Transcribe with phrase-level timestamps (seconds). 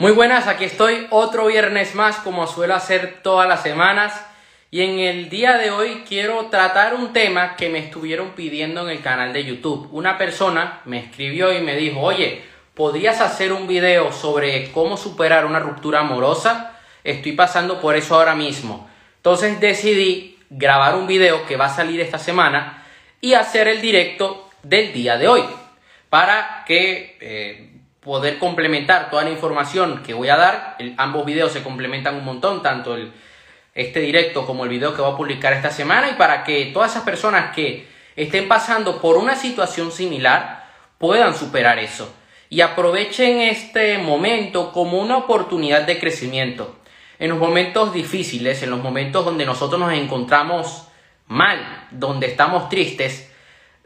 [0.00, 4.18] Muy buenas, aquí estoy otro viernes más como suelo hacer todas las semanas
[4.70, 8.96] y en el día de hoy quiero tratar un tema que me estuvieron pidiendo en
[8.96, 9.90] el canal de YouTube.
[9.92, 12.40] Una persona me escribió y me dijo, oye,
[12.72, 16.78] ¿podrías hacer un video sobre cómo superar una ruptura amorosa?
[17.04, 18.88] Estoy pasando por eso ahora mismo.
[19.16, 22.86] Entonces decidí grabar un video que va a salir esta semana
[23.20, 25.42] y hacer el directo del día de hoy
[26.08, 27.69] para que eh,
[28.00, 30.76] poder complementar toda la información que voy a dar.
[30.96, 33.12] ambos videos se complementan un montón, tanto el,
[33.74, 36.92] este directo como el video que voy a publicar esta semana y para que todas
[36.92, 37.86] esas personas que
[38.16, 40.66] estén pasando por una situación similar
[40.98, 42.12] puedan superar eso
[42.48, 46.76] y aprovechen este momento como una oportunidad de crecimiento.
[47.18, 50.88] En los momentos difíciles, en los momentos donde nosotros nos encontramos
[51.26, 53.30] mal, donde estamos tristes,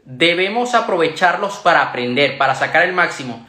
[0.03, 3.45] debemos aprovecharlos para aprender, para sacar el máximo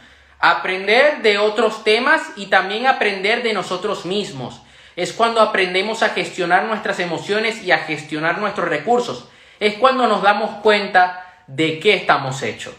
[0.50, 4.60] aprender de otros temas y también aprender de nosotros mismos.
[4.94, 9.28] Es cuando aprendemos a gestionar nuestras emociones y a gestionar nuestros recursos.
[9.60, 12.74] Es cuando nos damos cuenta de qué estamos hechos.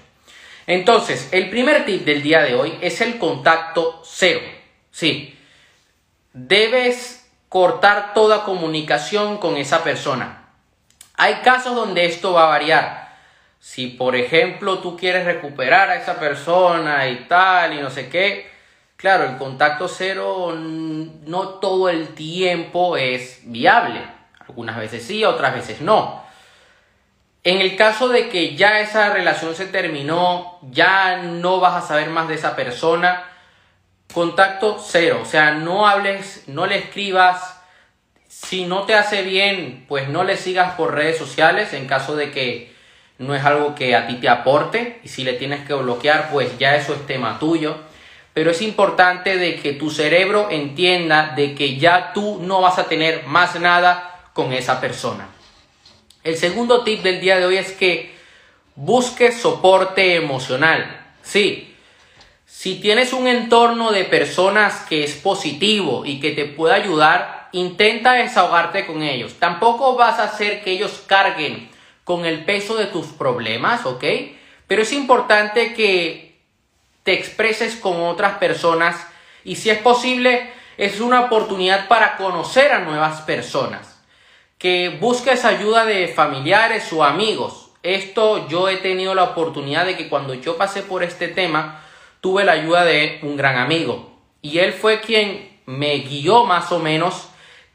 [0.66, 4.42] Entonces, el primer tip del día de hoy es el contacto cero.
[4.92, 5.38] Sí,
[6.34, 10.50] debes cortar toda comunicación con esa persona.
[11.16, 13.07] Hay casos donde esto va a variar.
[13.60, 18.50] Si, por ejemplo, tú quieres recuperar a esa persona y tal, y no sé qué,
[18.96, 24.02] claro, el contacto cero no todo el tiempo es viable.
[24.48, 26.26] Algunas veces sí, otras veces no.
[27.44, 32.10] En el caso de que ya esa relación se terminó, ya no vas a saber
[32.10, 33.24] más de esa persona,
[34.14, 35.20] contacto cero.
[35.22, 37.62] O sea, no hables, no le escribas.
[38.28, 42.32] Si no te hace bien, pues no le sigas por redes sociales en caso de
[42.32, 42.77] que
[43.20, 46.58] no es algo que a ti te aporte y si le tienes que bloquear, pues
[46.58, 47.76] ya eso es tema tuyo.
[48.34, 52.88] Pero es importante de que tu cerebro entienda de que ya tú no vas a
[52.88, 55.28] tener más nada con esa persona.
[56.24, 58.16] El segundo tip del día de hoy es que
[58.76, 61.04] busques soporte emocional.
[61.24, 61.76] Sí,
[62.46, 68.14] si tienes un entorno de personas que es positivo y que te pueda ayudar, intenta
[68.14, 69.34] desahogarte con ellos.
[69.40, 71.70] Tampoco vas a hacer que ellos carguen
[72.08, 74.06] con el peso de tus problemas, ¿ok?
[74.66, 76.40] Pero es importante que
[77.04, 78.96] te expreses con otras personas
[79.44, 84.02] y si es posible, es una oportunidad para conocer a nuevas personas.
[84.58, 87.72] Que busques ayuda de familiares o amigos.
[87.84, 91.84] Esto yo he tenido la oportunidad de que cuando yo pasé por este tema,
[92.22, 94.18] tuve la ayuda de un gran amigo.
[94.42, 97.27] Y él fue quien me guió más o menos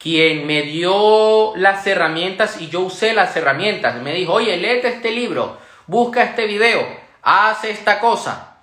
[0.02, 4.02] quien me dio las herramientas y yo usé las herramientas.
[4.02, 6.84] Me dijo, oye, léete este libro, busca este video,
[7.22, 8.56] haz esta cosa.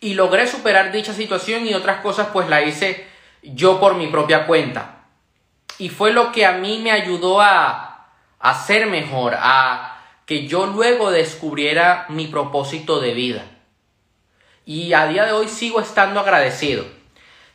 [0.00, 3.06] Y logré superar dicha situación y otras cosas pues la hice
[3.42, 5.04] yo por mi propia cuenta.
[5.76, 10.64] Y fue lo que a mí me ayudó a, a ser mejor, a que yo
[10.66, 13.44] luego descubriera mi propósito de vida.
[14.64, 16.99] Y a día de hoy sigo estando agradecido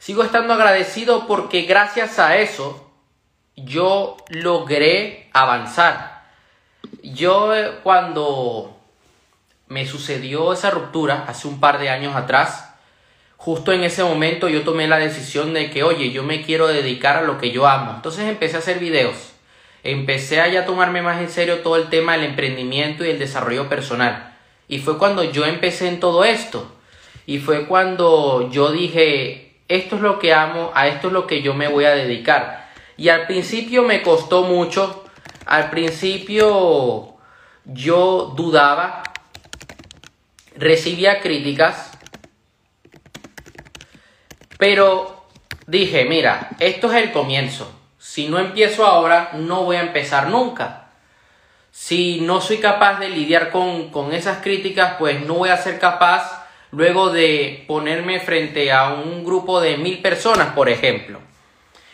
[0.06, 2.92] Sigo estando agradecido porque gracias a eso
[3.56, 6.26] yo logré avanzar.
[7.02, 8.78] Yo eh, cuando
[9.68, 12.76] me sucedió esa ruptura hace un par de años atrás,
[13.36, 17.18] justo en ese momento yo tomé la decisión de que, oye, yo me quiero dedicar
[17.18, 17.94] a lo que yo amo.
[17.96, 19.32] Entonces empecé a hacer videos.
[19.82, 23.70] Empecé a ya tomarme más en serio todo el tema del emprendimiento y el desarrollo
[23.70, 24.38] personal.
[24.68, 26.72] Y fue cuando yo empecé en todo esto.
[27.26, 31.42] Y fue cuando yo dije, esto es lo que amo, a esto es lo que
[31.42, 32.70] yo me voy a dedicar.
[32.98, 35.04] Y al principio me costó mucho,
[35.46, 37.16] al principio
[37.66, 39.04] yo dudaba,
[40.56, 41.92] recibía críticas,
[44.58, 45.26] pero
[45.68, 47.72] dije, mira, esto es el comienzo.
[47.98, 50.90] Si no empiezo ahora, no voy a empezar nunca.
[51.72, 55.80] Si no soy capaz de lidiar con, con esas críticas, pues no voy a ser
[55.80, 56.45] capaz
[56.76, 61.22] luego de ponerme frente a un grupo de mil personas, por ejemplo.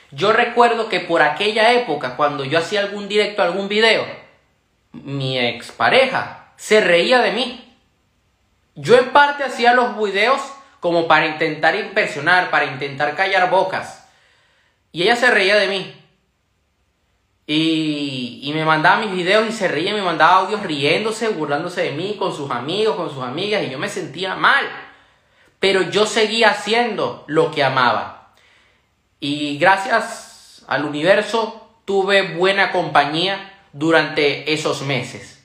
[0.09, 4.05] Yo recuerdo que por aquella época, cuando yo hacía algún directo, algún video,
[4.91, 7.77] mi expareja se reía de mí.
[8.73, 10.41] Yo en parte hacía los videos
[10.79, 14.09] como para intentar impresionar, para intentar callar bocas.
[14.91, 16.00] Y ella se reía de mí.
[17.47, 22.15] Y, me mandaba mis videos y se reía, me mandaba audios riéndose, burlándose de mí,
[22.17, 24.65] con sus amigos, con sus amigas, y yo me sentía mal.
[25.59, 28.33] Pero yo seguía haciendo lo que amaba.
[29.19, 35.43] Y gracias al universo tuve buena compañía durante esos meses.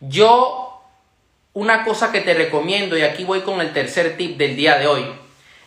[0.00, 0.82] Yo,
[1.52, 4.86] una cosa que te recomiendo, y aquí voy con el tercer tip del día de
[4.86, 5.04] hoy,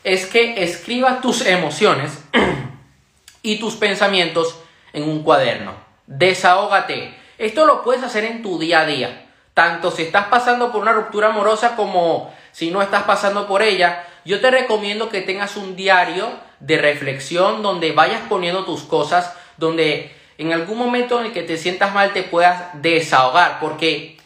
[0.04, 2.24] es que escribas tus emociones
[3.42, 4.56] y tus pensamientos
[4.98, 5.74] en un cuaderno.
[6.08, 7.14] Desahógate.
[7.38, 9.26] Esto lo puedes hacer en tu día a día.
[9.54, 14.04] Tanto si estás pasando por una ruptura amorosa como si no estás pasando por ella.
[14.26, 16.28] Yo te recomiendo que tengas un diario
[16.60, 21.58] de reflexión donde vayas poniendo tus cosas, donde en algún momento en el que te
[21.58, 24.18] sientas mal te puedas desahogar, porque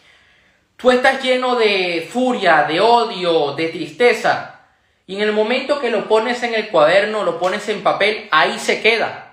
[0.78, 4.60] tú estás lleno de furia, de odio, de tristeza,
[5.08, 8.58] y en el momento que lo pones en el cuaderno, lo pones en papel, ahí
[8.60, 9.31] se queda.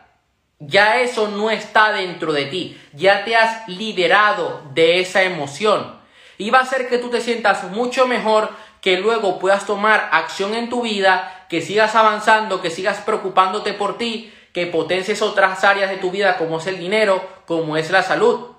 [0.61, 5.97] Ya eso no está dentro de ti, ya te has liberado de esa emoción.
[6.37, 8.51] Y va a hacer que tú te sientas mucho mejor,
[8.81, 13.99] que luego puedas tomar acción en tu vida, que sigas avanzando, que sigas preocupándote por
[13.99, 18.03] ti, que potencies otras áreas de tu vida como es el dinero, como es la
[18.03, 18.53] salud.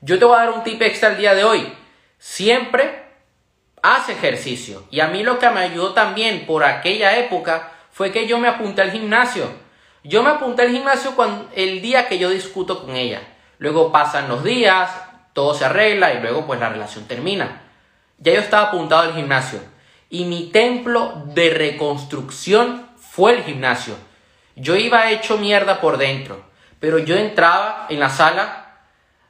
[0.00, 1.72] Yo te voy a dar un tip extra el día de hoy.
[2.18, 3.02] Siempre
[3.82, 4.84] haz ejercicio.
[4.90, 8.48] Y a mí lo que me ayudó también por aquella época fue que yo me
[8.48, 9.50] apunté al gimnasio.
[10.08, 13.20] Yo me apunté al gimnasio cuando, el día que yo discuto con ella.
[13.58, 14.90] Luego pasan los días,
[15.34, 17.60] todo se arregla y luego pues la relación termina.
[18.16, 19.60] Ya yo estaba apuntado al gimnasio.
[20.08, 23.96] Y mi templo de reconstrucción fue el gimnasio.
[24.56, 26.42] Yo iba hecho mierda por dentro,
[26.80, 28.78] pero yo entraba en la sala,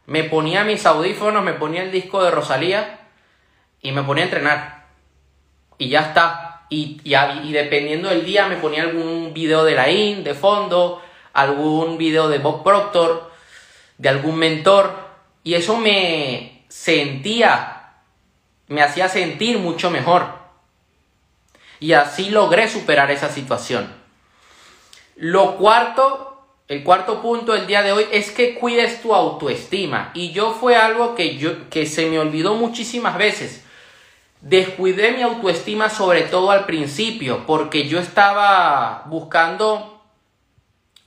[0.07, 3.01] me ponía mis audífonos, me ponía el disco de Rosalía
[3.83, 4.87] y me ponía a entrenar.
[5.77, 6.48] Y ya está.
[6.71, 11.97] Y, y, dependiendo del día me ponía algún video de la IN de fondo, algún
[11.97, 13.31] video de Bob Proctor,
[13.97, 14.93] de algún mentor.
[15.43, 17.95] Y eso me sentía,
[18.67, 20.37] me hacía sentir mucho mejor.
[21.81, 23.89] Y así logré superar esa situación.
[25.17, 30.11] Lo cuarto, el cuarto punto del día de hoy es que cuides tu autoestima.
[30.15, 33.65] Y yo fue algo que, yo, que se me olvidó muchísimas veces.
[34.41, 40.01] Descuidé mi autoestima sobre todo al principio porque yo estaba buscando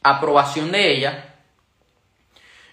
[0.04, 1.36] aprobación de ella.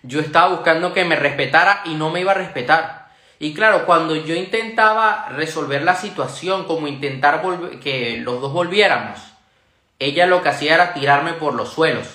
[0.02, 3.08] Yo estaba buscando que me respetara y no me iba a respetar.
[3.38, 7.40] Y claro, cuando yo intentaba resolver la situación, como intentar
[7.80, 9.20] que los dos volviéramos,
[10.00, 12.08] ella lo que hacía era tirarme por los suelos.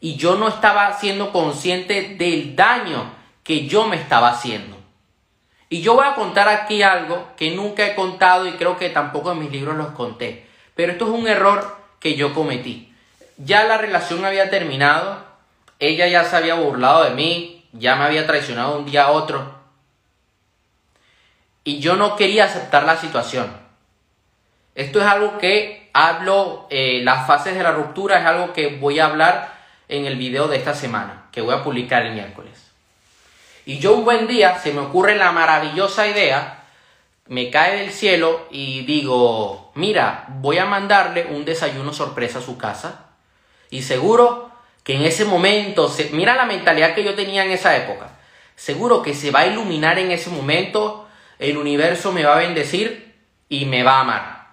[0.00, 3.12] Y yo no estaba siendo consciente del daño
[3.44, 4.77] que yo me estaba haciendo.
[5.68, 9.32] Y yo voy a contar aquí algo que nunca he contado y creo que tampoco
[9.32, 10.46] en mis libros los conté.
[10.74, 12.94] Pero esto es un error que yo cometí.
[13.36, 15.24] Ya la relación había terminado,
[15.78, 19.58] ella ya se había burlado de mí, ya me había traicionado un día a otro.
[21.64, 23.52] Y yo no quería aceptar la situación.
[24.74, 29.00] Esto es algo que hablo, eh, las fases de la ruptura es algo que voy
[29.00, 29.52] a hablar
[29.88, 32.67] en el video de esta semana, que voy a publicar el miércoles.
[33.68, 36.64] Y yo un buen día se me ocurre la maravillosa idea,
[37.26, 42.56] me cae del cielo y digo, mira, voy a mandarle un desayuno sorpresa a su
[42.56, 43.10] casa
[43.68, 44.50] y seguro
[44.84, 48.18] que en ese momento, se, mira la mentalidad que yo tenía en esa época,
[48.56, 51.06] seguro que se va a iluminar en ese momento,
[51.38, 53.16] el universo me va a bendecir
[53.50, 54.46] y me va a amar.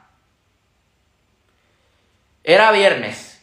[2.44, 3.42] Era viernes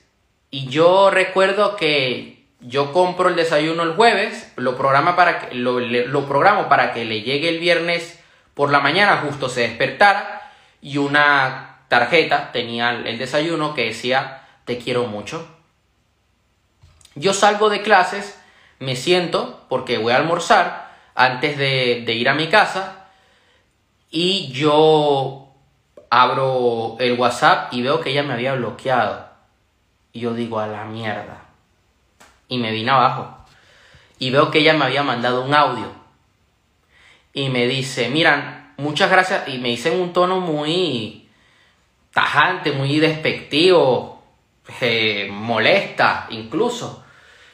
[0.50, 2.31] y yo recuerdo que
[2.62, 7.04] yo compro el desayuno el jueves, lo, programa para que, lo, lo programo para que
[7.04, 8.20] le llegue el viernes
[8.54, 10.50] por la mañana, justo se despertara
[10.80, 15.46] y una tarjeta tenía el desayuno que decía te quiero mucho.
[17.14, 18.40] Yo salgo de clases,
[18.78, 23.06] me siento porque voy a almorzar antes de, de ir a mi casa
[24.10, 25.48] y yo
[26.10, 29.30] abro el WhatsApp y veo que ella me había bloqueado.
[30.12, 31.51] Y yo digo, a la mierda.
[32.52, 33.34] Y me vine abajo.
[34.18, 35.86] Y veo que ella me había mandado un audio.
[37.32, 39.48] Y me dice, miran, muchas gracias.
[39.48, 41.30] Y me dice en un tono muy
[42.12, 44.22] tajante, muy despectivo,
[44.82, 47.02] eh, molesta incluso.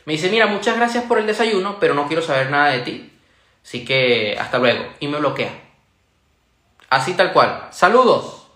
[0.05, 3.13] Me dice, mira, muchas gracias por el desayuno, pero no quiero saber nada de ti.
[3.63, 4.85] Así que hasta luego.
[4.99, 5.53] Y me bloquea.
[6.91, 7.69] Así tal cual.
[7.71, 8.49] Saludos.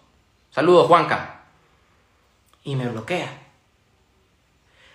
[0.51, 1.45] Saludos, Juanca.
[2.65, 3.42] Y me bloquea.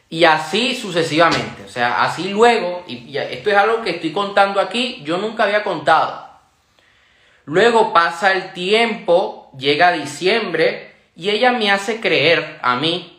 [0.10, 1.64] Y así sucesivamente.
[1.66, 5.64] O sea, así luego, y esto es algo que estoy contando aquí, yo nunca había
[5.64, 6.28] contado.
[7.46, 13.18] Luego pasa el tiempo, llega diciembre, y ella me hace creer a mí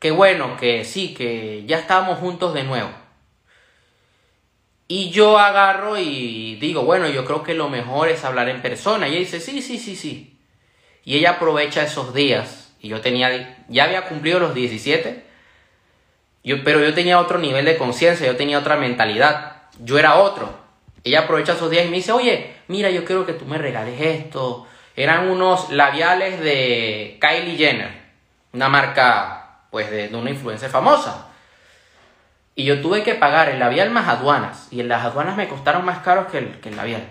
[0.00, 2.90] que bueno, que sí, que ya estábamos juntos de nuevo.
[4.88, 9.06] Y yo agarro y digo, bueno, yo creo que lo mejor es hablar en persona.
[9.06, 10.38] Y ella dice, sí, sí, sí, sí.
[11.04, 12.72] Y ella aprovecha esos días.
[12.80, 15.22] Y yo tenía, ya había cumplido los 17,
[16.42, 19.56] yo, pero yo tenía otro nivel de conciencia, yo tenía otra mentalidad.
[19.78, 20.58] Yo era otro.
[21.04, 24.00] Ella aprovecha esos días y me dice, oye, mira, yo quiero que tú me regales
[24.00, 24.66] esto,
[24.96, 27.90] Eran unos labiales de Kylie Jenner,
[28.52, 31.28] una marca pues de, una influencer famosa.
[32.54, 34.68] Y yo tuve que pagar el labial más aduanas.
[34.70, 37.06] Y en las aduanas me costaron más caros que el, que el labial.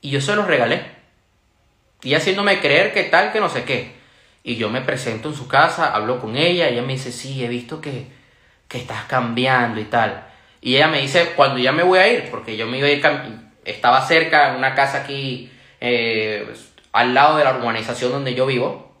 [0.00, 0.84] Y yo se los regalé.
[2.02, 3.94] Y haciéndome creer que tal, que no sé qué.
[4.44, 7.48] Y yo me presento en su casa, hablo con ella, ella me dice, sí, he
[7.48, 8.06] visto que,
[8.68, 10.26] que estás cambiando y tal.
[10.60, 12.90] Y ella me dice, cuando ya me voy a ir, porque yo me iba a
[12.90, 13.02] ir,
[13.64, 16.54] estaba cerca, en una casa aquí, eh,
[16.92, 18.92] al lado de la urbanización donde yo vivo.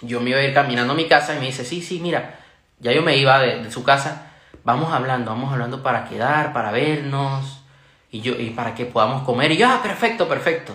[0.00, 2.38] Yo me iba a ir caminando a mi casa y me dice, sí, sí, mira,
[2.78, 4.30] ya yo me iba de, su casa,
[4.64, 7.62] vamos hablando, vamos hablando para quedar, para vernos,
[8.10, 9.52] y, yo, y para que podamos comer.
[9.52, 10.74] Y yo, ah, perfecto, perfecto.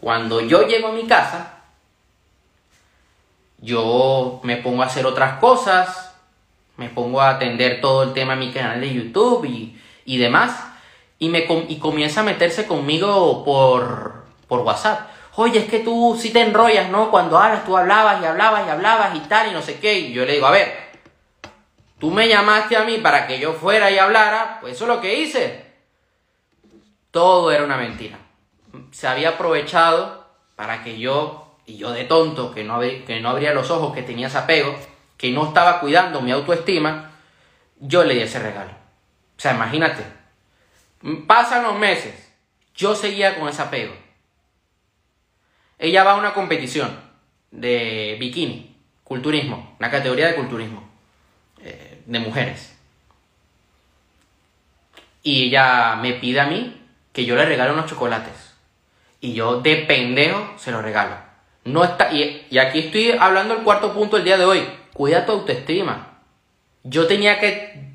[0.00, 1.58] Cuando yo llego a mi casa,
[3.58, 6.11] yo me pongo a hacer otras cosas,
[6.76, 10.64] me pongo a atender todo el tema de mi canal de YouTube y, y demás,
[11.18, 15.08] y, me, y comienza a meterse conmigo por, por WhatsApp.
[15.36, 17.10] Oye, es que tú sí te enrollas, ¿no?
[17.10, 19.98] Cuando hablas, tú hablabas y hablabas y hablabas y tal y no sé qué.
[19.98, 20.74] Y yo le digo, a ver,
[21.98, 25.00] tú me llamaste a mí para que yo fuera y hablara, pues eso es lo
[25.00, 25.64] que hice.
[27.10, 28.18] Todo era una mentira.
[28.90, 30.26] Se había aprovechado
[30.56, 34.02] para que yo y yo de tonto, que no, que no abría los ojos, que
[34.02, 34.74] tenía ese apego,
[35.22, 37.12] que no estaba cuidando mi autoestima,
[37.78, 38.72] yo le di ese regalo.
[38.72, 40.02] O sea, imagínate,
[41.28, 42.34] pasan los meses,
[42.74, 43.94] yo seguía con ese apego.
[45.78, 46.98] Ella va a una competición
[47.52, 50.82] de bikini, culturismo, una categoría de culturismo,
[51.60, 52.76] eh, de mujeres.
[55.22, 58.56] Y ella me pide a mí que yo le regale unos chocolates.
[59.20, 61.14] Y yo de pendejo se los regalo.
[61.64, 64.81] No está, y, aquí estoy hablando del cuarto punto del día de hoy.
[64.92, 66.18] Cuida tu autoestima.
[66.84, 67.94] Yo tenía que,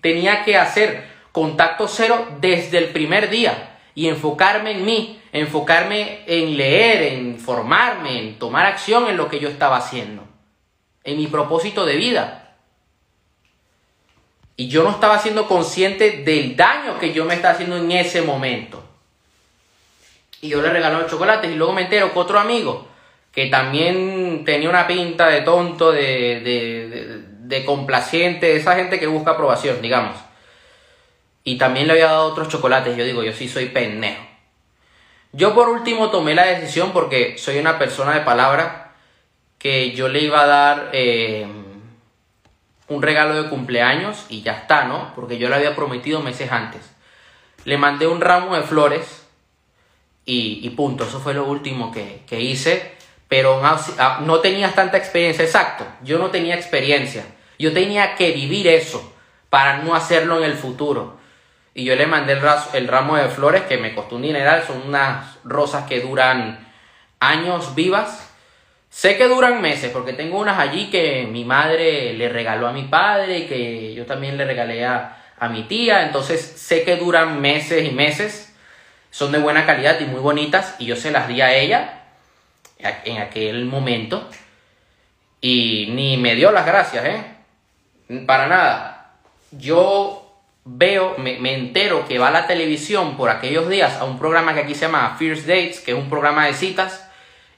[0.00, 6.56] tenía que hacer contacto cero desde el primer día y enfocarme en mí, enfocarme en
[6.56, 10.24] leer, en formarme, en tomar acción en lo que yo estaba haciendo,
[11.04, 12.54] en mi propósito de vida.
[14.56, 18.22] Y yo no estaba siendo consciente del daño que yo me estaba haciendo en ese
[18.22, 18.82] momento.
[20.40, 22.88] Y yo le regalé los chocolates y luego me entero que otro amigo
[23.36, 29.32] que también tenía una pinta de tonto, de, de, de, complaciente, esa gente que busca
[29.32, 30.16] aprobación, digamos.
[31.44, 32.96] Y también le había dado otros chocolates.
[32.96, 34.22] Yo digo, yo sí soy pendejo.
[35.32, 38.94] Yo por último tomé la decisión porque soy una persona de palabra
[39.58, 41.46] que yo le iba a dar eh,
[42.88, 45.12] un regalo de cumpleaños y ya está, ¿no?
[45.14, 46.90] Porque yo le había prometido meses antes.
[47.66, 49.26] Le mandé un ramo de flores
[50.24, 51.04] y, punto.
[51.04, 52.95] Eso fue lo último que, que hice
[53.28, 57.24] pero ah, no tenías tanta experiencia, exacto, yo no tenía experiencia,
[57.58, 59.12] yo tenía que vivir eso
[59.50, 61.16] para no hacerlo en el futuro.
[61.74, 62.38] Y yo le mandé
[62.72, 66.66] el, ramo de flores que me costó un dineral, son unas rosas que duran
[67.20, 68.32] años vivas.
[68.88, 72.84] Sé que duran meses porque tengo unas allí que mi madre le regaló a mi
[72.84, 77.42] padre y que yo también le regalé a, a mi tía, entonces sé que duran
[77.42, 78.54] meses y meses,
[79.10, 82.05] son de buena calidad y muy bonitas y yo se las di a ella
[82.78, 84.28] en aquel momento
[85.40, 88.24] y ni me dio las gracias, ¿eh?
[88.26, 89.12] Para nada.
[89.50, 94.18] Yo veo, me, me, entero que va a la televisión por aquellos días a un
[94.18, 97.08] programa que aquí se llama First Dates, que es un programa de citas,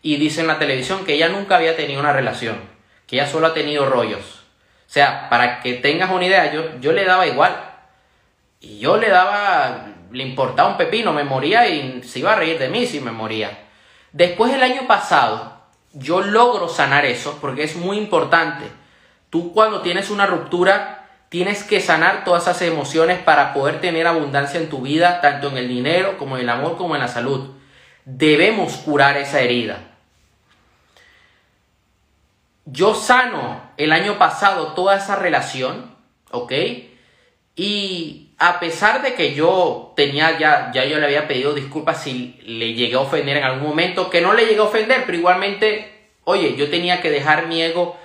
[0.02, 2.60] y dice en la televisión que ella nunca había tenido una relación,
[3.06, 4.44] que ella solo ha tenido rollos.
[4.88, 7.56] O sea, para que tengas una idea, yo, yo le daba igual.
[8.60, 12.58] Y yo le daba, le importaba un pepino, me moría y se iba a reír
[12.58, 13.67] de mí si me moría.
[14.12, 15.52] Después del año pasado,
[15.92, 18.64] yo logro sanar eso porque es muy importante.
[19.30, 24.60] Tú cuando tienes una ruptura, tienes que sanar todas esas emociones para poder tener abundancia
[24.60, 27.50] en tu vida, tanto en el dinero como en el amor como en la salud.
[28.04, 29.80] Debemos curar esa herida.
[32.64, 35.94] Yo sano el año pasado toda esa relación,
[36.30, 36.52] ¿ok?
[37.56, 42.38] Y a pesar de que yo tenía ya, ya yo le había pedido disculpas si
[42.44, 46.10] le llegué a ofender en algún momento, que no le llegué a ofender, pero igualmente,
[46.24, 47.96] oye, yo tenía que dejar mi ego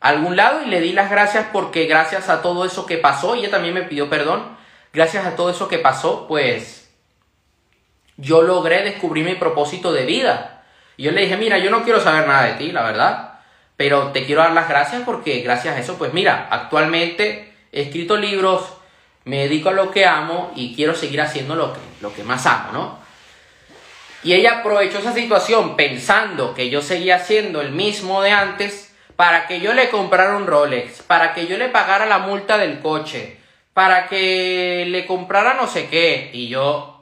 [0.00, 3.34] a algún lado y le di las gracias porque gracias a todo eso que pasó,
[3.34, 4.56] ella también me pidió perdón,
[4.92, 6.92] gracias a todo eso que pasó, pues
[8.16, 10.64] yo logré descubrir mi propósito de vida.
[10.96, 13.40] Y yo le dije, mira, yo no quiero saber nada de ti, la verdad,
[13.76, 18.16] pero te quiero dar las gracias porque gracias a eso, pues mira, actualmente he escrito
[18.16, 18.62] libros,
[19.24, 22.46] me dedico a lo que amo y quiero seguir haciendo lo que, lo que más
[22.46, 22.98] amo, ¿no?
[24.24, 29.46] Y ella aprovechó esa situación pensando que yo seguía siendo el mismo de antes para
[29.46, 33.36] que yo le comprara un Rolex, para que yo le pagara la multa del coche,
[33.74, 36.30] para que le comprara no sé qué.
[36.32, 36.92] Y yo,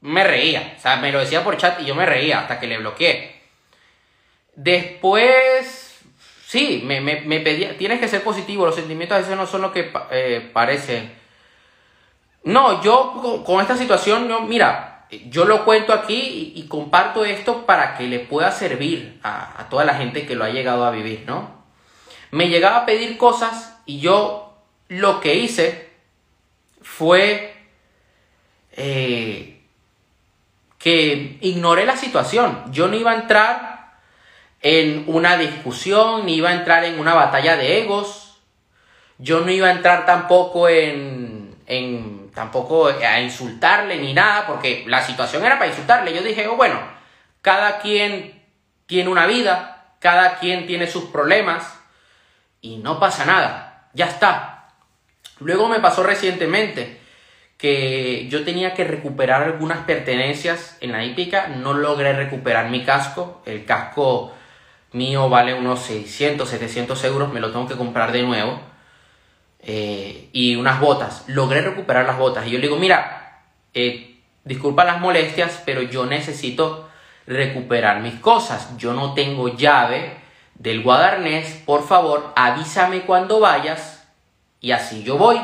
[0.00, 0.74] me reía.
[0.76, 3.40] O sea, me lo decía por chat y yo me reía hasta que le bloqueé.
[4.54, 5.87] Después,
[6.48, 9.70] sí, me, me, pedía, tienes que ser positivo, los sentimientos a veces no son lo
[9.70, 11.10] que eh, parece.
[12.44, 17.98] No, yo con, esta situación, no, mira, yo lo cuento aquí y, comparto esto para
[17.98, 21.24] que le pueda servir a, a toda la gente que lo ha llegado a vivir,
[21.26, 21.58] ¿no?
[22.30, 24.56] Me llegaba a pedir cosas y yo
[24.88, 25.90] lo que hice
[26.80, 27.54] fue
[28.72, 29.60] eh,
[30.78, 32.72] que ignoré la situación.
[32.72, 33.77] Yo no iba a entrar
[34.60, 38.38] en una discusión, ni iba a entrar en una batalla de egos.
[39.18, 45.02] Yo no iba a entrar tampoco en, en tampoco a insultarle ni nada, porque la
[45.02, 46.14] situación era para insultarle.
[46.14, 46.78] Yo dije, oh, bueno,
[47.42, 48.42] cada quien
[48.86, 51.78] tiene una vida, cada quien tiene sus problemas
[52.60, 53.88] y no pasa nada.
[53.92, 54.68] Ya está.
[55.40, 57.00] Luego me pasó recientemente
[57.56, 63.42] que yo tenía que recuperar algunas pertenencias en la hípica, no logré recuperar mi casco,
[63.46, 64.32] el casco
[64.92, 68.60] mío vale unos 600, 700 euros, me lo tengo que comprar de nuevo,
[69.60, 73.42] eh, y unas botas, logré recuperar las botas, y yo le digo, mira,
[73.74, 76.88] eh, disculpa las molestias, pero yo necesito
[77.26, 80.16] recuperar mis cosas, yo no tengo llave
[80.54, 84.08] del guadarnés, por favor, avísame cuando vayas,
[84.60, 85.40] y así yo voy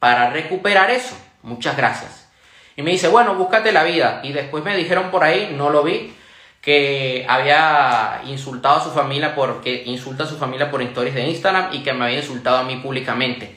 [0.00, 1.16] para recuperar eso.
[1.42, 2.28] Muchas gracias.
[2.76, 4.20] Y me dice, bueno, búscate la vida.
[4.24, 6.14] Y después me dijeron por ahí, no lo vi,
[6.60, 11.70] que había insultado a su familia porque insulta a su familia por historias de Instagram
[11.72, 13.56] y que me había insultado a mí públicamente.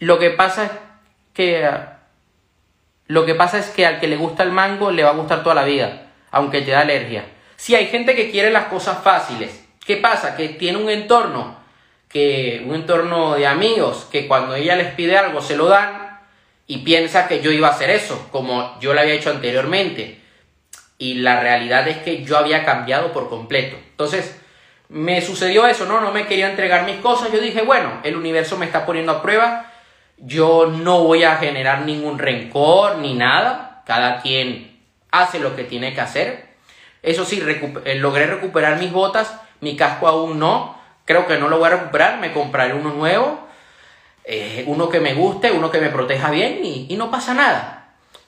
[0.00, 0.70] Lo que pasa es
[1.32, 1.70] que
[3.06, 5.42] lo que pasa es que al que le gusta el mango le va a gustar
[5.42, 7.26] toda la vida, aunque te da alergia.
[7.56, 10.34] Si hay gente que quiere las cosas fáciles, ¿qué pasa?
[10.34, 11.62] Que tiene un entorno
[12.08, 16.20] que un entorno de amigos que cuando ella les pide algo se lo dan
[16.66, 20.21] y piensa que yo iba a hacer eso, como yo lo había hecho anteriormente.
[21.02, 23.76] Y la realidad es que yo había cambiado por completo.
[23.90, 24.40] Entonces,
[24.88, 26.00] me sucedió eso, ¿no?
[26.00, 27.32] No me quería entregar mis cosas.
[27.32, 29.72] Yo dije, bueno, el universo me está poniendo a prueba.
[30.16, 33.82] Yo no voy a generar ningún rencor ni nada.
[33.84, 34.78] Cada quien
[35.10, 36.46] hace lo que tiene que hacer.
[37.02, 37.42] Eso sí,
[37.84, 39.34] eh, logré recuperar mis botas.
[39.58, 43.40] Mi casco aún no creo que no lo voy a recuperar, me compraré uno nuevo,
[44.22, 47.81] eh, uno que me guste, uno que me proteja bien y, y no pasa nada.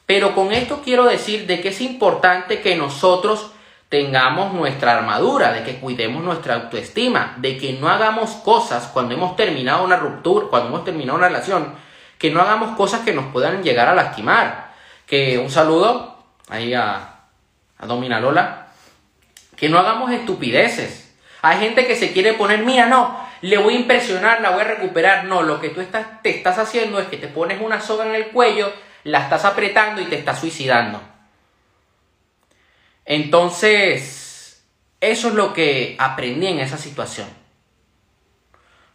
[0.07, 3.51] Pero con esto quiero decir de que es importante que nosotros
[3.89, 9.37] tengamos nuestra armadura, de que cuidemos nuestra autoestima, de que no hagamos cosas cuando hemos
[9.37, 11.75] terminado una ruptura, cuando hemos terminado una relación,
[12.19, 14.73] que no hagamos cosas que nos puedan llegar a lastimar.
[15.07, 17.21] Que un saludo ahí a,
[17.79, 18.69] a Domina Lola,
[19.57, 21.05] que no hagamos estupideces,
[21.45, 24.65] hay gente que se quiere poner, mía, no, le voy a impresionar, la voy a
[24.65, 25.27] recuperar.
[25.27, 28.15] No, lo que tú estás, te estás haciendo es que te pones una soga en
[28.15, 28.73] el cuello,
[29.05, 31.01] la estás apretando y te estás suicidando.
[33.05, 34.65] Entonces,
[35.01, 37.29] eso es lo que aprendí en esa situación.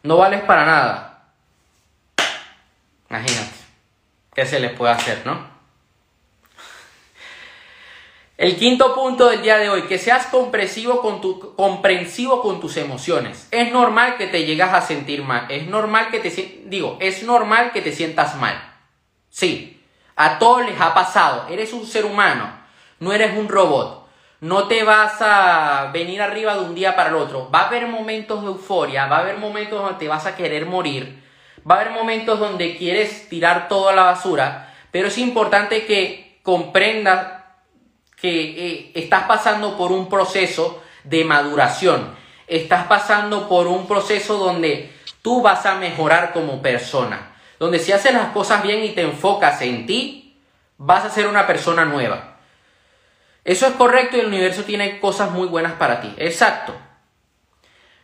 [0.04, 1.34] No vales para nada.
[3.10, 3.60] Imagínate.
[4.34, 5.60] ¿Qué se les puede hacer, no?
[8.38, 12.78] El quinto punto del día de hoy, que seas comprensivo con, tu, comprensivo con tus
[12.78, 13.50] emociones.
[13.52, 17.74] Es normal que te llegas a sentir mal, es normal que te digo, es normal
[17.74, 18.78] que te sientas mal.
[19.30, 19.79] Sí,
[20.22, 22.52] a todos les ha pasado, eres un ser humano,
[23.00, 24.06] no eres un robot.
[24.42, 27.50] No te vas a venir arriba de un día para el otro.
[27.50, 30.66] Va a haber momentos de euforia, va a haber momentos donde te vas a querer
[30.66, 31.24] morir,
[31.60, 36.42] va a haber momentos donde quieres tirar todo a la basura, pero es importante que
[36.44, 37.44] comprendas
[38.18, 42.14] que eh, estás pasando por un proceso de maduración,
[42.46, 47.29] estás pasando por un proceso donde tú vas a mejorar como persona,
[47.60, 50.38] donde si haces las cosas bien y te enfocas en ti,
[50.78, 52.38] vas a ser una persona nueva.
[53.44, 56.14] Eso es correcto y el universo tiene cosas muy buenas para ti.
[56.18, 56.74] Exacto.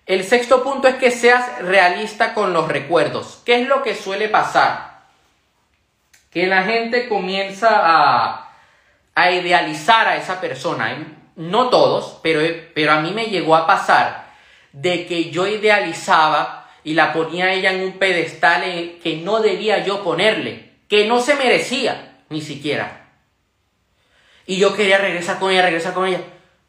[0.06, 3.42] El sexto punto es que seas realista con los recuerdos.
[3.46, 5.00] ¿Qué es lo que suele pasar?
[6.30, 8.50] Que la gente comienza
[9.16, 10.96] a idealizar a esa persona.
[11.38, 12.42] No todos, pero,
[12.74, 14.26] pero a mí me llegó a pasar
[14.74, 18.62] de que yo idealizaba y la ponía ella en un pedestal
[19.04, 23.10] que no debía yo ponerle, que no se merecía ni siquiera.
[24.46, 26.22] Y yo quería regresar con ella, regresar con ella.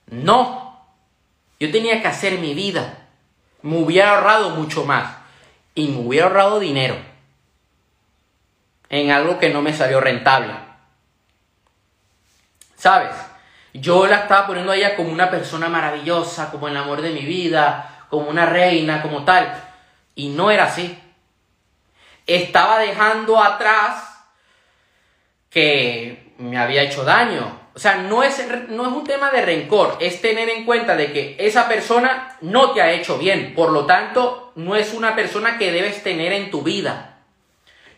[0.07, 0.81] No,
[1.61, 3.09] yo tenía que hacer mi vida.
[3.61, 5.17] Me hubiera ahorrado mucho más
[5.75, 6.97] y me hubiera ahorrado dinero
[8.89, 10.55] en algo que no me salió rentable.
[12.75, 13.15] ¿Sabes?
[13.75, 17.21] Yo la estaba poniendo a ella como una persona maravillosa, como el amor de mi
[17.21, 19.67] vida, como una reina, como tal.
[20.17, 20.99] Y no era así.
[22.27, 24.27] Estaba dejando atrás
[25.49, 27.61] que me había hecho daño.
[27.75, 31.13] O sea, no es, no es un tema de rencor, es tener en cuenta de
[31.13, 33.55] que esa persona no te ha hecho bien.
[33.55, 37.19] Por lo tanto, no es una persona que debes tener en tu vida.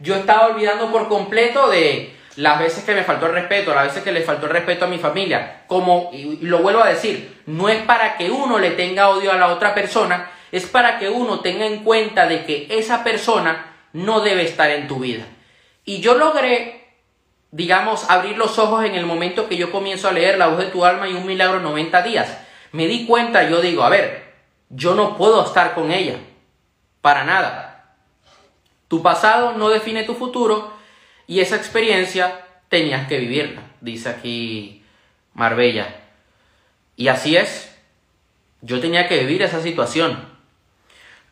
[0.00, 4.02] Yo estaba olvidando por completo de las veces que me faltó el respeto, las veces
[4.02, 5.62] que le faltó el respeto a mi familia.
[5.66, 9.36] Como, y lo vuelvo a decir, no es para que uno le tenga odio a
[9.36, 14.20] la otra persona, es para que uno tenga en cuenta de que esa persona no
[14.20, 15.24] debe estar en tu vida.
[15.84, 16.78] Y yo logré
[17.50, 20.66] digamos, abrir los ojos en el momento que yo comienzo a leer La voz de
[20.66, 22.38] tu alma y un milagro 90 días.
[22.72, 24.34] Me di cuenta, yo digo, a ver,
[24.68, 26.18] yo no puedo estar con ella,
[27.00, 27.96] para nada.
[28.88, 30.72] Tu pasado no define tu futuro
[31.26, 34.82] y esa experiencia tenías que vivirla, dice aquí
[35.32, 35.94] Marbella.
[36.96, 37.74] Y así es,
[38.60, 40.27] yo tenía que vivir esa situación.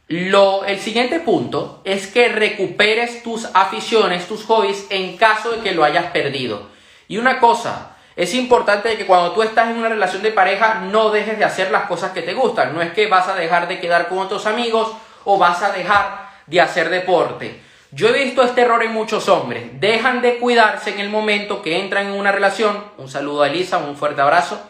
[0.08, 5.72] Lo, el siguiente punto es que recuperes tus aficiones, tus hobbies, en caso de que
[5.72, 6.68] lo hayas perdido.
[7.08, 11.10] Y una cosa, es importante que cuando tú estás en una relación de pareja no
[11.10, 12.74] dejes de hacer las cosas que te gustan.
[12.74, 14.92] No es que vas a dejar de quedar con otros amigos
[15.24, 17.60] o vas a dejar de hacer deporte.
[17.90, 19.80] Yo he visto este error en muchos hombres.
[19.80, 22.84] Dejan de cuidarse en el momento que entran en una relación.
[22.96, 24.60] Un saludo a Elisa, un fuerte abrazo.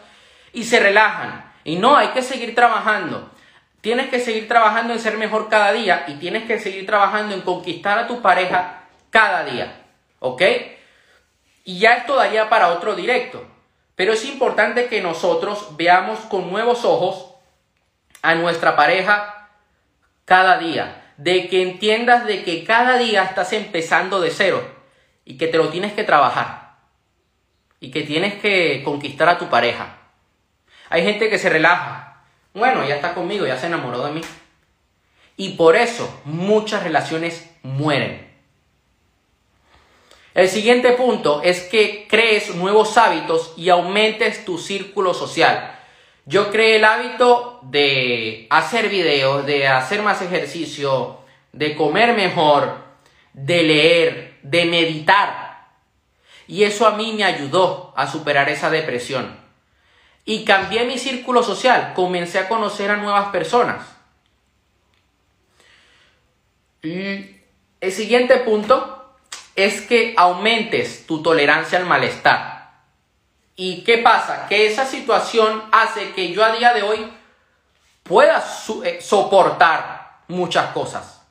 [0.51, 1.53] Y se relajan.
[1.63, 3.29] Y no, hay que seguir trabajando.
[3.87, 7.39] Tienes que seguir trabajando en ser mejor cada día y tienes que seguir trabajando en
[7.39, 9.85] conquistar a tu pareja cada día.
[10.19, 10.41] ¿Ok?
[11.63, 13.47] Y ya esto daría para otro directo.
[13.95, 17.35] Pero es importante que nosotros veamos con nuevos ojos
[18.21, 19.51] a nuestra pareja
[20.25, 21.13] cada día.
[21.15, 24.69] De que entiendas de que cada día estás empezando de cero
[25.23, 26.75] y que te lo tienes que trabajar.
[27.79, 29.95] Y que tienes que conquistar a tu pareja.
[30.89, 32.06] Hay gente que se relaja,
[32.57, 34.21] bueno, ya está conmigo, ya se enamoró de mí.
[35.37, 38.27] Y por eso muchas relaciones mueren.
[40.33, 45.79] El siguiente punto es que crees nuevos hábitos y aumentes tu círculo social.
[46.25, 51.19] Yo creé el hábito de hacer videos, de hacer más ejercicio,
[51.53, 52.77] de comer mejor,
[53.33, 55.69] de leer, de meditar.
[56.47, 59.46] Y eso a mí me ayudó a superar esa depresión
[60.27, 63.87] y cambié mi círculo social, comencé a conocer a nuevas personas.
[66.81, 69.15] el siguiente punto
[69.55, 72.71] es que aumentes tu tolerancia al malestar.
[73.55, 74.47] ¿Y qué pasa?
[74.47, 77.09] Que esa situación hace que yo a día de hoy
[78.03, 78.43] pueda
[78.83, 81.21] eh, soportar muchas cosas.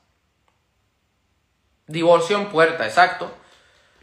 [1.87, 3.30] Divorcio en puerta, exacto.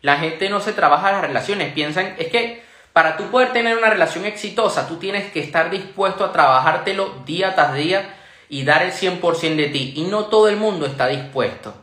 [0.01, 3.89] La gente no se trabaja las relaciones, piensan, es que para tú poder tener una
[3.89, 8.15] relación exitosa, tú tienes que estar dispuesto a trabajártelo día tras día
[8.49, 9.93] y dar el 100% de ti.
[9.95, 11.73] Y no todo el mundo está dispuesto.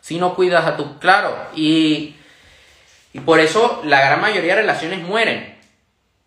[0.00, 0.98] Si no cuidas a tu...
[0.98, 2.16] Claro, y,
[3.12, 5.58] y por eso la gran mayoría de relaciones mueren.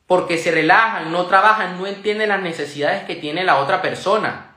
[0.06, 4.52] Porque se relajan, no trabajan, no entienden las necesidades que tiene la otra persona.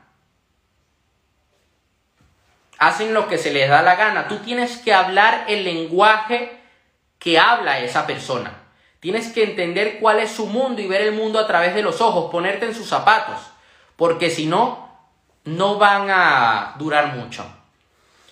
[2.76, 4.28] Hacen lo que se les da la gana.
[4.28, 6.60] Tú tienes que hablar el lenguaje
[7.18, 8.65] que habla esa persona.
[9.00, 12.00] Tienes que entender cuál es su mundo y ver el mundo a través de los
[12.00, 13.40] ojos, ponerte en sus zapatos,
[13.96, 14.90] porque si no,
[15.44, 17.46] no van a durar mucho.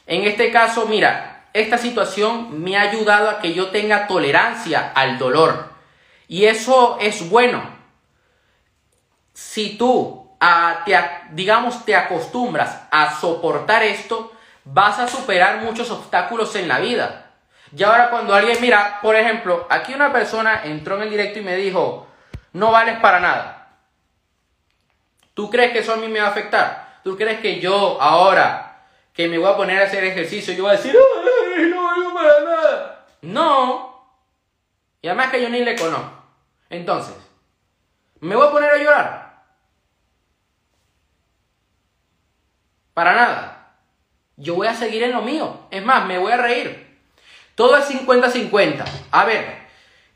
[0.07, 5.19] En este caso, mira, esta situación me ha ayudado a que yo tenga tolerancia al
[5.19, 5.73] dolor.
[6.27, 7.63] Y eso es bueno.
[9.33, 10.31] Si tú,
[10.85, 10.99] te,
[11.31, 14.33] digamos, te acostumbras a soportar esto,
[14.65, 17.24] vas a superar muchos obstáculos en la vida.
[17.77, 21.43] Y ahora cuando alguien mira, por ejemplo, aquí una persona entró en el directo y
[21.43, 22.07] me dijo,
[22.53, 23.79] no vales para nada.
[25.35, 27.01] ¿Tú crees que eso a mí me va a afectar?
[27.03, 30.75] ¿Tú crees que yo ahora que me voy a poner a hacer ejercicio, yo voy
[30.75, 33.07] a decir, no valgo para nada?
[33.23, 34.09] No.
[35.03, 36.23] Y además que yo ni le conozco.
[36.71, 37.17] Entonces,
[38.21, 39.43] ¿me voy a poner a llorar?
[42.95, 43.75] Para nada.
[44.37, 45.67] Yo voy a seguir en lo mío.
[45.73, 46.84] Es más, me voy a reír.
[47.55, 48.85] Todo es 50-50.
[49.11, 49.65] A ver,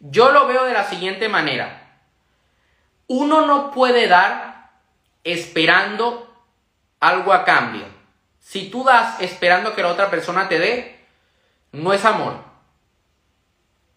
[0.01, 2.01] yo lo veo de la siguiente manera.
[3.07, 4.70] Uno no puede dar
[5.24, 6.29] esperando
[7.01, 7.87] algo a cambio.
[8.40, 11.07] Si tú das esperando que la otra persona te dé,
[11.72, 12.42] no es amor.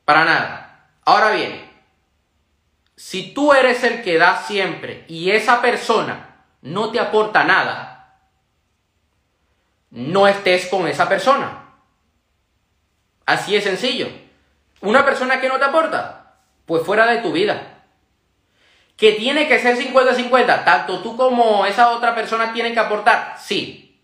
[0.06, 0.90] Para nada.
[1.06, 1.70] Ahora bien,
[2.96, 8.20] si tú eres el que da siempre y esa persona no te aporta nada,
[9.90, 11.61] no estés con esa persona.
[13.32, 14.10] Así es sencillo.
[14.82, 16.34] Una persona que no te aporta,
[16.66, 17.86] pues fuera de tu vida.
[18.98, 24.02] Que tiene que ser 50-50, tanto tú como esa otra persona tienen que aportar, sí.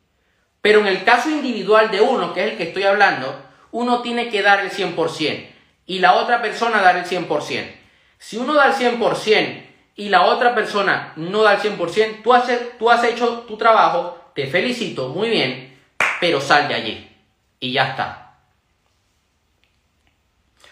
[0.61, 3.37] Pero en el caso individual de uno, que es el que estoy hablando,
[3.71, 5.49] uno tiene que dar el 100%.
[5.85, 7.69] y la otra persona dar el 100%.
[8.17, 12.49] Si uno da el 100% y la otra persona no da el 100%, tú has,
[12.79, 15.77] tú has hecho tu trabajo, te felicito, muy bien,
[16.21, 17.11] pero sal de allí.
[17.59, 18.26] Y ya está.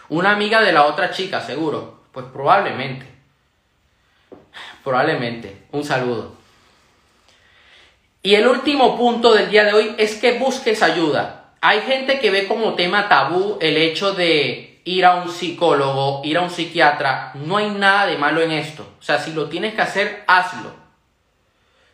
[0.10, 2.04] Una amiga de la otra chica, seguro.
[2.12, 3.06] Pues probablemente.
[4.84, 5.64] Probablemente.
[5.72, 6.36] Un saludo.
[8.22, 11.54] Y el último punto del día de hoy es que busques ayuda.
[11.62, 16.38] Hay gente que ve como tema tabú el hecho de ir a un psicólogo, ir
[16.38, 17.32] a un psiquiatra.
[17.36, 18.88] No hay nada de malo en esto.
[19.00, 20.74] O sea, si lo tienes que hacer, hazlo.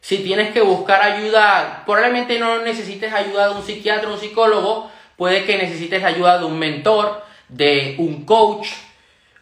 [0.02, 4.91] Si tienes que buscar ayuda, probablemente no necesites ayuda de un psiquiatra o un psicólogo,
[5.15, 8.69] puede que necesites ayuda de un mentor, de un coach.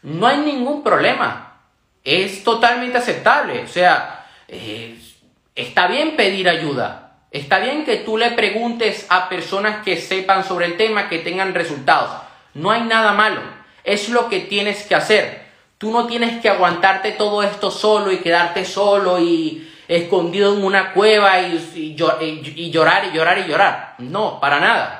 [0.04, 1.62] No hay ningún problema.
[2.04, 3.64] Es totalmente aceptable.
[3.64, 5.00] O sea, eh,
[5.56, 7.06] está bien pedir ayuda.
[7.32, 11.54] Está bien que tú le preguntes a personas que sepan sobre el tema, que tengan
[11.54, 12.12] resultados.
[12.56, 13.42] No hay nada malo.
[13.84, 15.48] Es lo que tienes que hacer.
[15.78, 20.92] Tú no tienes que aguantarte todo esto solo y quedarte solo y escondido en una
[20.94, 23.96] cueva y, llorar y llorar y llorar.
[24.00, 24.99] No, para nada.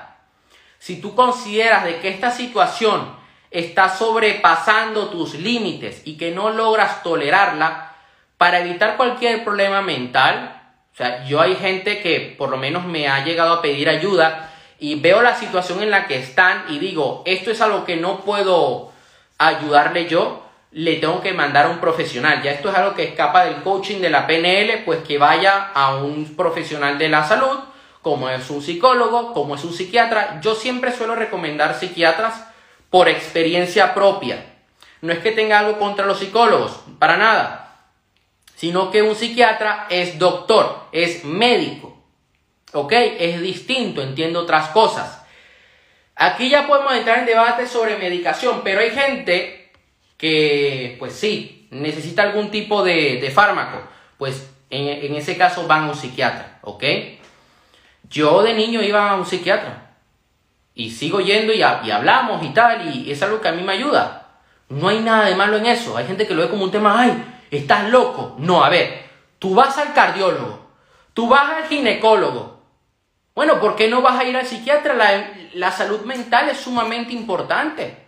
[0.80, 3.16] Si tú consideras de que esta situación
[3.52, 7.90] está sobrepasando tus límites y que no logras tolerarla,
[8.38, 10.62] para evitar cualquier problema mental,
[10.94, 14.50] o sea, yo hay gente que por lo menos me ha llegado a pedir ayuda
[14.80, 18.22] y veo la situación en la que están y digo, esto es algo que no
[18.22, 18.94] puedo
[19.38, 22.42] ayudarle yo, le tengo que mandar a un profesional.
[22.42, 25.96] Ya esto es algo que escapa del coaching de la PNL, pues que vaya a
[25.96, 27.60] un profesional de la salud,
[28.02, 30.40] como es un psicólogo, como es un psiquiatra.
[30.42, 32.46] Yo siempre suelo recomendar psiquiatras
[32.90, 34.46] por experiencia propia.
[35.02, 37.70] No es que tenga algo contra los psicólogos, para nada
[38.60, 41.98] sino que un psiquiatra es doctor, es médico,
[42.74, 42.92] ¿ok?
[43.18, 45.24] Es distinto, entiendo otras cosas.
[46.18, 49.72] Aquí ya podemos entrar en debate sobre medicación, pero hay gente
[50.18, 53.82] que, pues sí, necesita algún tipo de, fármaco,
[54.18, 56.84] pues en, ese caso van a un psiquiatra, ¿ok?
[58.10, 59.96] Yo de niño iba a un psiquiatra
[60.74, 64.28] y sigo yendo y, hablamos y tal, y es algo que a mí me ayuda.
[64.70, 65.98] No hay nada de malo en eso.
[65.98, 68.36] Hay gente que lo ve como un tema, ay, ¿Estás loco?
[68.38, 69.06] No, a ver,
[69.40, 70.68] tú vas al cardiólogo,
[71.14, 72.60] tú vas al ginecólogo.
[73.34, 74.94] Bueno, ¿por qué no vas a ir al psiquiatra?
[75.54, 78.06] La, salud mental es sumamente importante.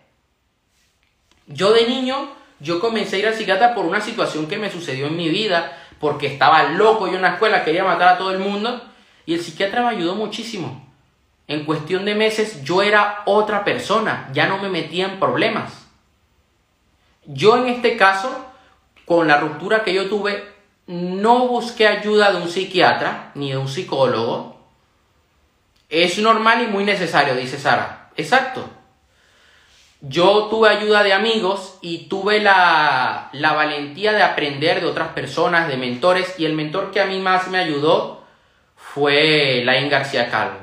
[1.47, 5.07] Yo de niño, yo comencé a ir al psiquiatra por una situación que me sucedió
[5.07, 8.39] en mi vida, porque estaba loco yo en una escuela, quería matar a todo el
[8.39, 8.81] mundo,
[9.25, 10.87] y el psiquiatra me ayudó muchísimo.
[11.47, 15.85] En cuestión de meses yo era otra persona, ya no me metía en problemas.
[17.25, 18.45] Yo en este caso
[19.05, 20.43] con la ruptura que yo tuve,
[20.87, 24.57] no busqué ayuda de un psiquiatra ni de un psicólogo.
[25.89, 28.09] Es normal y muy necesario, dice Sara.
[28.15, 28.69] Exacto.
[29.99, 35.67] Yo tuve ayuda de amigos y tuve la, la, valentía de aprender de otras personas,
[35.67, 38.20] de mentores, y el mentor que a mí más me ayudó
[38.93, 40.59] fue Lain García Calvo.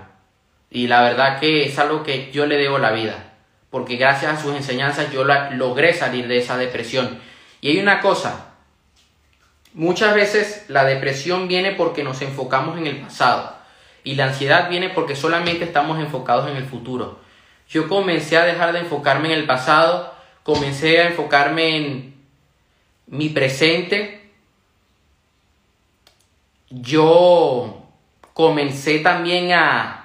[0.71, 3.33] Y la verdad que es algo que yo le debo la vida,
[3.71, 7.19] porque gracias a sus enseñanzas yo logré salir de esa depresión.
[7.63, 8.51] Y hay una cosa,
[9.73, 13.57] muchas veces la depresión viene porque nos enfocamos en el pasado
[14.05, 17.21] y la ansiedad viene porque solamente estamos enfocados en el futuro.
[17.71, 22.15] Yo comencé a dejar de enfocarme en el pasado, comencé a enfocarme en
[23.07, 24.31] mi presente.
[26.69, 27.88] Yo
[28.39, 29.99] comencé también a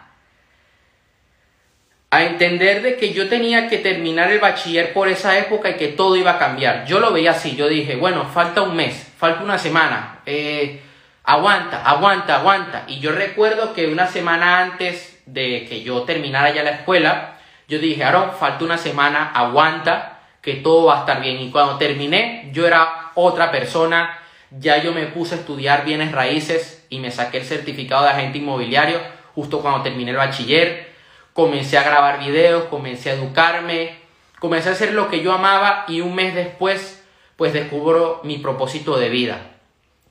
[2.10, 5.90] a entender de que yo tenía que terminar el bachiller por esa época y que
[5.90, 6.86] todo iba a cambiar.
[6.86, 10.82] Yo lo veía así, yo dije, bueno, falta un mes, falta una semana, eh,
[11.24, 12.86] aguanta, aguanta, aguanta.
[12.88, 17.78] Y yo recuerdo que una semana antes de que yo terminara ya la escuela, yo
[17.78, 21.40] dije, Aaron, falta una semana, aguanta, que todo va a estar bien.
[21.40, 24.23] Y cuando terminé, yo era otra persona,
[24.60, 28.38] ya yo me puse a estudiar bienes raíces y me saqué el certificado de agente
[28.38, 29.00] inmobiliario
[29.36, 30.94] justo cuando terminé el bachiller
[31.34, 33.98] comencé a grabar videos, comencé a educarme,
[34.40, 37.04] comencé a hacer lo que yo amaba y un mes después
[37.36, 39.42] pues descubro mi propósito de vida,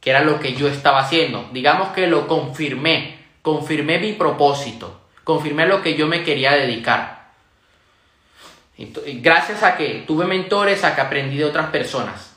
[0.00, 1.48] que era lo que yo estaba haciendo.
[1.52, 7.22] Digamos que lo confirmé, confirmé mi propósito, confirmé lo que yo me quería dedicar.
[8.76, 12.31] Gracias a que tuve mentores, a que aprendí de otras personas.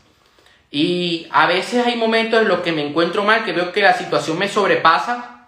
[0.76, 3.94] Y a veces hay momentos en los que me encuentro mal, que veo que la
[3.94, 5.48] situación me sobrepasa,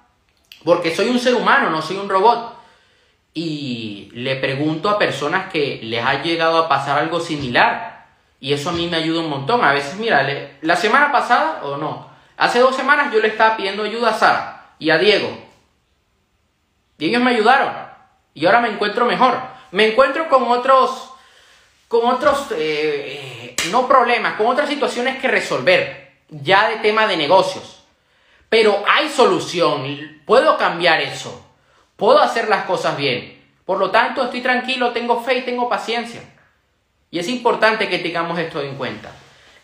[0.63, 2.57] porque soy un ser humano, no soy un robot
[3.33, 8.05] y le pregunto a personas que les ha llegado a pasar algo similar.
[8.39, 9.65] Y eso a mí me ayuda un montón.
[9.65, 10.25] A veces, mira,
[10.61, 14.75] la semana pasada, o no, hace dos semanas yo le estaba pidiendo ayuda a Sara
[14.79, 15.27] y a Diego.
[16.99, 17.73] Y ellos me ayudaron.
[18.33, 19.37] Y ahora me encuentro mejor.
[19.71, 21.11] Me encuentro con otros,
[21.89, 23.36] con otros, eh,
[23.71, 27.83] no problemas, con otras situaciones que resolver, ya de tema de negocios.
[28.49, 31.45] Pero hay solución, puedo cambiar eso,
[31.95, 33.43] puedo hacer las cosas bien.
[33.65, 36.21] Por lo tanto, estoy tranquilo, tengo fe y tengo paciencia.
[37.11, 39.11] Y es importante que tengamos esto en cuenta.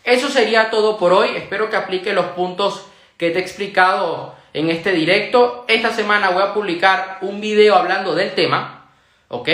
[0.02, 1.30] Eso sería todo por hoy.
[1.36, 5.64] Espero que aplique los puntos que te he explicado en este directo.
[5.68, 8.90] Esta semana voy a publicar un video hablando del tema.
[9.28, 9.48] ¿Ok?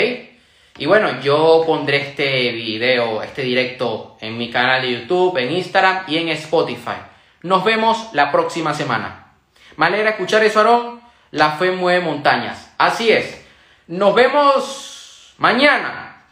[0.79, 6.05] Y bueno, yo pondré este video, este directo en mi canal de YouTube, en Instagram
[6.07, 6.97] y en Spotify.
[7.43, 9.33] Nos vemos la próxima semana.
[9.77, 11.01] Me alegra escuchar eso, Aarón.
[11.31, 12.73] La fe mueve montañas.
[12.77, 13.45] Así es.
[13.87, 16.25] Nos vemos mañana.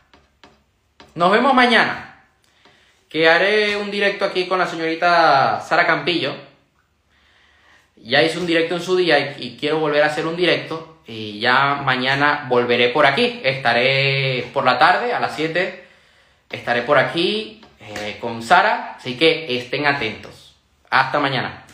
[1.14, 2.24] Nos vemos mañana.
[3.09, 6.35] Que haré un directo aquí con la señorita Sara Campillo.
[7.96, 10.98] Ya hice un directo en su día y, quiero volver a hacer un directo.
[11.09, 13.40] Y ya mañana volveré por aquí.
[13.42, 15.85] Estaré por la tarde a las 7.
[16.51, 18.97] Estaré por aquí eh, con Sara.
[18.99, 20.55] Así que estén atentos.
[20.90, 21.64] Hasta mañana.